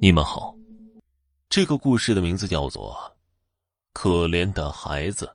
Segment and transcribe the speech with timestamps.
[0.00, 0.54] 你们好，
[1.48, 2.94] 这个故事的名字叫做
[3.92, 5.26] 《可怜的孩子》。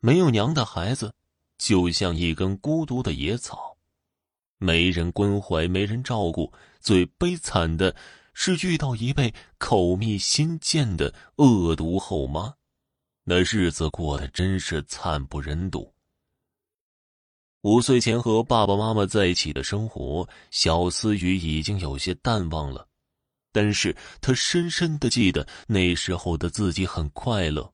[0.00, 1.14] 没有娘的孩子，
[1.56, 3.76] 就像一根孤独的野草，
[4.58, 6.52] 没人关怀，没人照顾。
[6.80, 7.94] 最悲惨的
[8.34, 12.56] 是遇到一位口蜜心贱的恶毒后妈，
[13.22, 15.91] 那日子过得真是惨不忍睹。
[17.62, 22.88] 五岁前和爸爸妈妈在一起的生活，小思雨已经有些淡忘了，
[23.52, 27.72] 但是他深深的记得那时候的自己很快乐，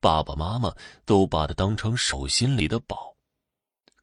[0.00, 3.14] 爸爸妈妈都把他当成手心里的宝，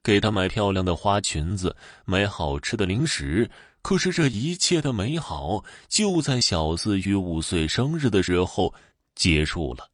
[0.03, 1.75] 给他买漂亮的花裙子，
[2.05, 3.49] 买好吃的零食。
[3.81, 8.71] 可是这一切的美好，就在小思雨五岁生日的时候
[9.15, 9.89] 结束了。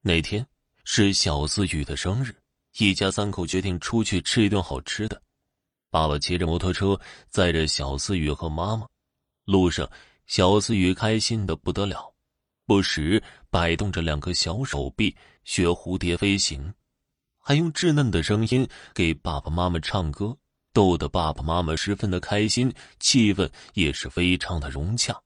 [0.00, 0.46] 那天
[0.84, 2.34] 是小思雨的生日。
[2.78, 5.22] 一家三口决定出去吃一顿好吃的。
[5.90, 8.86] 爸爸骑着摩托车载着小思雨和妈妈，
[9.44, 9.88] 路上
[10.26, 12.14] 小思雨开心的不得了，
[12.64, 16.72] 不时摆动着两个小手臂学蝴蝶飞行，
[17.38, 20.34] 还用稚嫩的声音给爸爸妈妈唱歌，
[20.72, 25.20] 逗得爸爸妈妈十分的开心，气氛也是非常的融洽。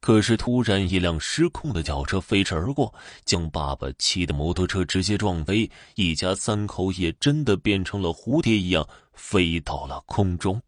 [0.00, 2.92] 可是，突然一辆失控的轿车飞驰而过，
[3.26, 10.60] 将爸爸骑的摩托车直接撞飞，一家三口也真的变成了蝴蝶一样飞到了空中。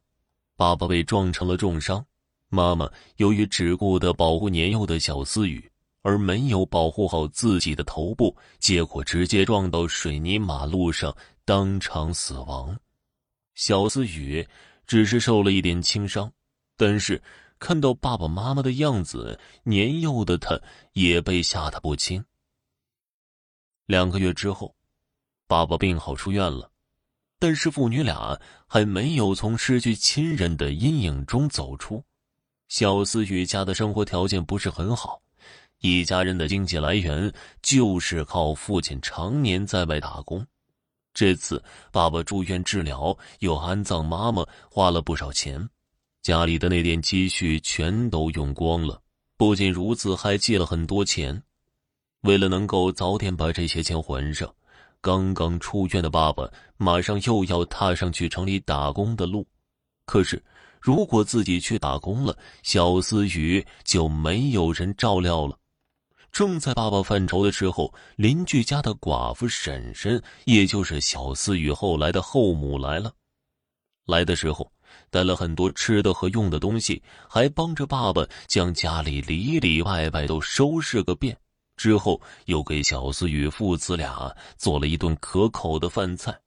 [0.54, 2.04] 爸爸被撞成了重伤，
[2.50, 5.66] 妈妈由于只顾的保护年幼的小思雨，
[6.02, 12.78] 而没有保护好自己的头部，结果直接撞到水泥马路上，当场死亡。
[13.54, 14.46] 小思雨
[14.86, 16.30] 只是受了一点轻伤，
[16.76, 17.20] 但是。
[17.62, 20.60] 看到爸爸妈妈的样子，年幼的他
[20.94, 22.24] 也被吓得不轻。
[23.86, 24.74] 两个月之后，
[25.46, 26.72] 爸爸病好出院了，
[27.38, 32.02] 但是父女俩还没有从失去亲人的阴影中走出。
[32.66, 35.22] 小思雨家的生活条件不是很好，
[35.78, 40.44] 一家人的经济来源就是靠父亲常年在外打工。
[41.14, 41.62] 这次
[41.92, 45.70] 爸爸住院治疗，又安葬妈妈，花了不少钱。
[46.22, 49.02] 家里的那点积蓄全都用光了，
[49.36, 51.42] 不仅如此，还借了很多钱。
[52.20, 54.54] 为了能够早点把这些钱还上，
[55.00, 59.44] 刚刚出院的爸爸马上又要踏上去城里打工的路。
[60.06, 60.40] 可是，
[60.80, 65.58] 如果自己去打工了，小思雨就没有人照料了。
[66.30, 73.12] 正在爸爸犯愁的时候，邻居家的寡妇婶婶，也就是小思雨后来的后母来了。
[74.12, 74.70] 来的时候。
[75.08, 81.36] 带了很多吃的和用的东西，还帮着爸爸将家里里里外外都收拾个遍。
[81.76, 86.38] 之后又给小思雨父子俩做了一顿可口的饭菜。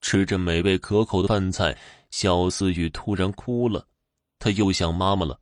[0.00, 1.76] 吃着美味可口的饭菜，
[2.10, 3.86] 小思雨突然哭了，
[4.40, 5.38] 他又想妈妈了。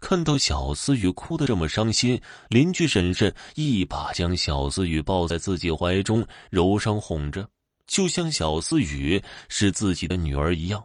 [0.00, 7.46] 看到小思雨哭得这么伤心，邻居婶婶一把将小思雨抱在自己怀中，柔声哄着，
[7.86, 10.82] 就像小思雨是自己的女儿一样。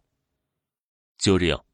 [1.18, 1.66] 就这样，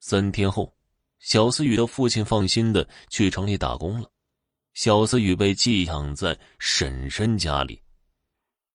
[0.00, 0.74] 三天后，
[1.18, 4.10] 小思雨的父亲放心的去城里打工了。
[4.74, 7.82] 小思雨被寄养在婶婶家里，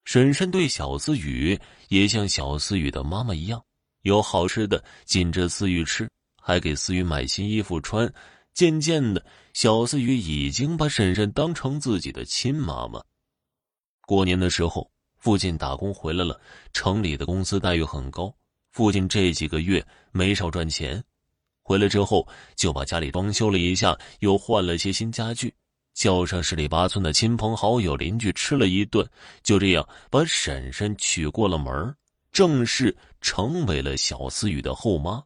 [0.03, 3.63] 婶婶对小思雨也像小思雨的妈妈一样，
[4.01, 6.09] 有好吃的紧着思雨吃，
[6.41, 8.13] 还给思雨买新衣服穿。
[8.53, 13.01] 渐渐的，小思雨已经把婶婶当成自己的亲妈妈。
[14.05, 16.39] 过年的时候，父亲打工回来了，
[16.73, 18.35] 城里的工资待遇很高。
[18.73, 21.01] 父亲这几个月没少赚钱，
[21.61, 25.53] 回来之后就把家里装修了一下，又换了些新家具，
[25.93, 29.07] 叫上十里八村的亲朋好友、邻居吃了一顿，
[29.43, 31.95] 就这样把婶婶娶过了门
[32.31, 35.23] 正式成为了小思雨的后妈。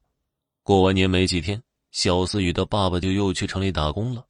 [0.62, 4.26] 过完年没几天，小思雨的爸爸就又去城里打工了，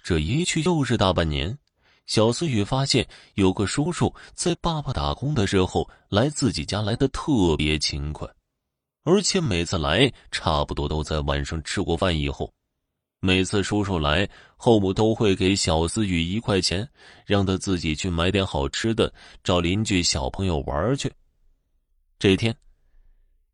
[0.00, 1.58] 这一去又是大半年。
[2.06, 3.04] 小思雨发现
[3.34, 8.28] 有个叔叔在爸爸打工的时候来自己家来的特别勤快。
[9.02, 12.52] 而且每次来，差不多都在晚上吃过饭以后。
[13.22, 16.88] 每次叔叔来，后母都会给小思雨一块钱，
[17.26, 19.12] 让他自己去买点好吃的，
[19.44, 21.12] 找邻居小朋友玩去。
[22.18, 22.56] 这天，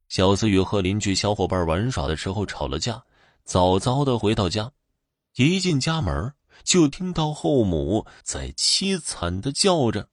[0.08, 3.02] 小思雨和邻居小伙伴玩耍的时候吵了架，
[3.44, 4.70] 早早的回到家，
[5.36, 6.32] 一进家门
[6.62, 10.08] 就听到后母在凄惨的叫着。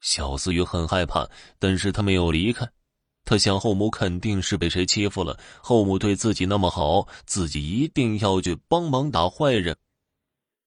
[0.00, 1.28] 小思雨很害怕，
[1.60, 2.68] 但是他没有离开。
[3.24, 5.38] 他想，后母肯定是被谁欺负了。
[5.60, 9.76] 后母对自己那么好，自己一定要去帮忙打坏人。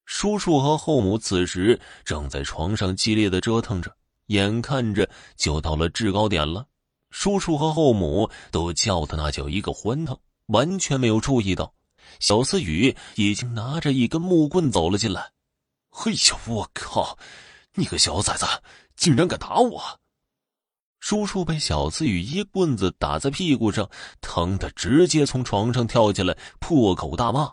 [0.06, 3.94] 叔叔和后母此时正在床上激烈的折腾着，
[4.26, 6.66] 眼看着就到了制高点了。
[7.10, 11.72] 叔叔和后母都叫的那叫一个欢腾，完全没有注意到，
[12.20, 15.32] 小思雨已经拿着一根木棍走了进来。
[15.90, 17.18] 嘿呀，我靠！
[17.74, 18.46] 你个小崽子，
[18.96, 20.00] 竟然敢打我！
[21.08, 23.88] 叔叔被小思雨一棍子打在屁股上，
[24.20, 27.52] 疼得直接从床上跳起来，破口大骂。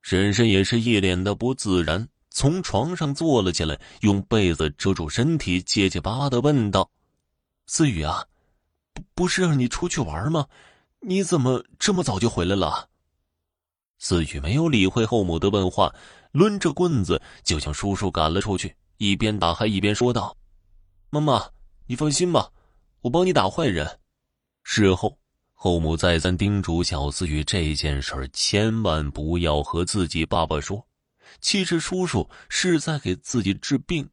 [0.00, 6.90] 婶婶也是一脸的不自然，从床上坐了起来，用被子遮住身体，结结巴巴的问道
[7.68, 8.24] ：“思雨啊，
[8.94, 10.46] 不不是让你出去玩吗？
[11.02, 12.88] 你怎么这么早就回来了？”
[14.00, 15.94] 思雨没有理会后母的问话，
[16.32, 20.34] 抡着棍子就向叔叔赶了出去，一边打还一边说道
[21.12, 21.44] ：“妈妈，
[21.86, 22.50] 你放心吧，
[23.00, 23.98] 我帮你打坏人。”
[24.64, 25.18] 事后，
[25.54, 30.86] 后母再三叮嘱小思雨这件事儿千万不要和自己爸爸说，
[31.40, 34.08] 其实叔叔是在给自己治病，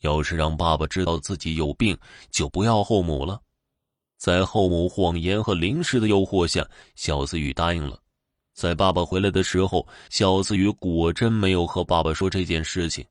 [0.00, 1.98] 要是让爸爸知道自己有病，
[2.30, 3.40] 就不要后母了。
[4.16, 7.98] 在后母谎言和零食的诱惑下，小思雨答应了。
[8.52, 13.04] 在爸爸回来的时候，小思雨果真没有和爸爸说这件事情。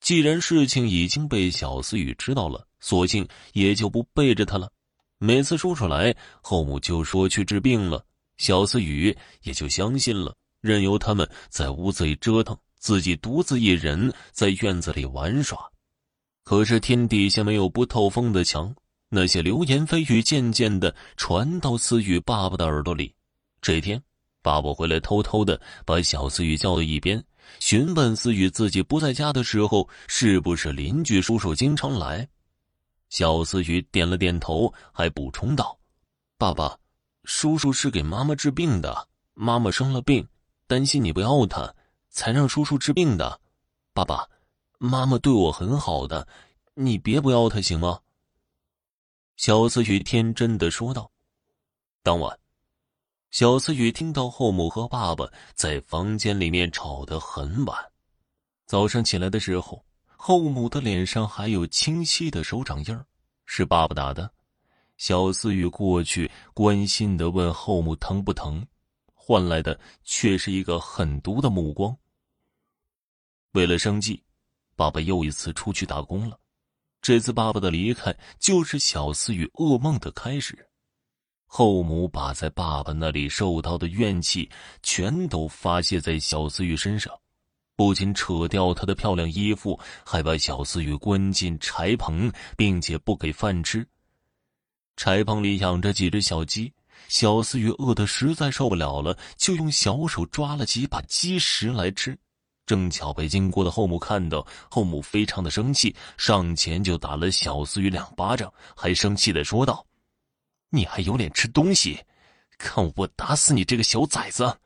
[0.00, 4.70] 既然事情已经被小思雨知道了，索性也就不背着他了。
[5.18, 8.04] 每次说出来，后母就说去治病了，
[8.38, 15.70] 小思雨也就相信了，任由他们在屋子里折腾，自己独自一人在院子里玩耍。
[16.42, 18.74] 可是天底下没有不透风的墙，
[19.10, 23.14] 那些流言蜚语渐渐的传到思雨爸爸的耳朵里。
[23.60, 24.02] 这天。
[24.42, 27.22] 爸爸回来，偷偷的把小思雨叫到一边，
[27.58, 32.28] 询问思雨自己不在家的时候，是不是邻居叔叔经常来。
[33.08, 35.76] 小思雨点了点头，还补充道
[36.38, 36.78] ：“爸爸，
[37.24, 40.26] 叔叔是给妈妈治病的，妈妈生了病，
[40.66, 41.74] 担心你不要他，
[42.10, 43.40] 才让叔叔治病的。
[43.92, 44.28] 爸爸，
[44.78, 46.28] 妈妈对我很好的，
[46.74, 47.98] 你别不要他行吗？”
[49.36, 51.10] 小思雨天真的说道。
[52.02, 52.38] 当晚。
[53.30, 55.24] 小思雨听到后母和爸爸
[55.54, 57.78] 在房间里面吵得很晚。
[58.66, 59.84] 早上起来的时候，
[60.16, 63.06] 后母的脸上还有清晰的手掌印儿，
[63.46, 64.28] 是爸爸打的。
[64.96, 68.66] 小思雨过去关心的问后母疼不疼，
[69.14, 71.96] 换来的却是一个狠毒的目光。
[73.52, 74.20] 为了生计，
[74.74, 76.36] 爸爸又一次出去打工了。
[77.00, 80.66] 这次爸爸的离开，就是小思雨噩梦的开始。
[81.52, 84.48] 后母把在爸爸那里受到的怨气
[84.84, 87.12] 全都发泄在小思雨身上，
[87.74, 89.76] 不仅扯掉她的漂亮衣服，
[90.06, 93.84] 还把小思雨关进柴棚，并且不给饭吃。
[94.96, 96.72] 柴棚里养着几只小鸡，
[97.08, 102.16] 小思雨饿得实在受不了了，就用小手抓了几把鸡食来吃。
[102.64, 109.84] 正巧被经过的后母看到，后母非常的生气，上前就打了小思雨两巴掌，还生气的说道。
[110.70, 112.00] 你还有脸吃东西？
[112.58, 114.58] 看我不打死你这个小崽子！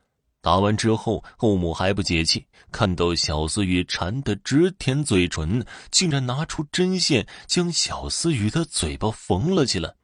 [0.42, 9.94] 打完之后，后母还不解气，看到小思雨馋得直舔嘴唇，竟然拿出针线将小思雨的嘴巴缝了起来。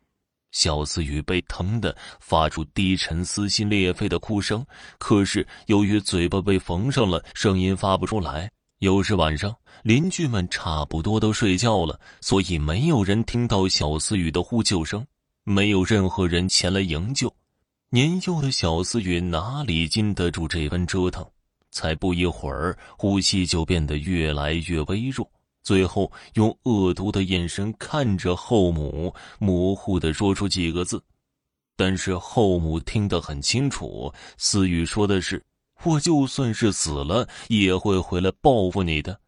[0.52, 4.64] 小思雨被疼得发出低沉、撕心裂肺的哭声，
[4.98, 8.50] 可是由于嘴巴被缝上了，声音发不出来。
[8.78, 15.06] 又是晚上，邻居们差不多都睡觉了，所以没有人听到小思雨的呼救声。
[15.44, 17.34] 没有任何人前来营救，
[17.88, 21.26] 年幼的小思雨哪里经得住这番折腾？
[21.70, 25.30] 才不一会儿，呼吸就变得越来越微弱，
[25.62, 31.02] 最后用恶毒的眼神看着后母，模糊的说出几个字。
[31.76, 35.42] 但是后母听得很清楚，思雨说的是
[35.84, 39.18] ：“我就算是死了，也会回来报复你的。”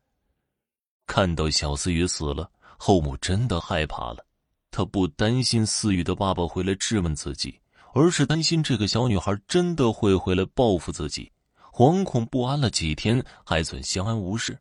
[1.07, 4.27] 看到小思雨死了，后母真的害怕了。
[4.73, 7.61] 他不担心思雨的爸爸回来质问自己，
[7.95, 11.31] 而是担心这个小女孩真的会回来报复自己。
[11.71, 14.59] 惶恐不安了几天，还算相安无事。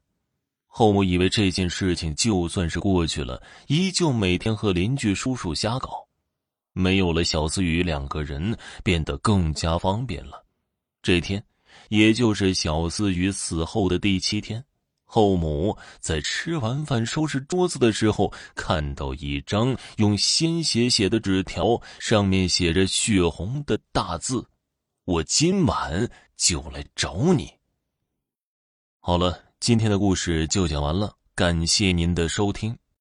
[0.67, 6.07] 后母以为这件事情就算是过去了，依旧每天和邻居叔叔瞎搞。
[6.73, 10.45] 没有了小思雨，两个人变得更加方便了。
[11.01, 11.43] 这天，
[11.89, 14.63] 也就是小思雨死后的第七天。
[15.13, 24.47] 后母在吃完饭收拾桌子的时候，看到一张用鲜血写的纸条，上面写着血红的大字
[25.03, 27.51] ：“我今晚就来找你。”
[29.03, 32.77] 好了，今天的故事就讲完了，感谢您的收听。